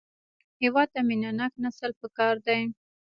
[0.61, 2.61] هېواد ته مینهناک نسل پکار دی